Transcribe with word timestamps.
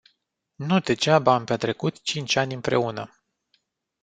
Nu 0.55 0.79
degeaba 0.79 1.33
am 1.33 1.43
petrecut 1.45 2.01
cinci 2.01 2.35
ani 2.35 2.53
împreună. 2.53 3.09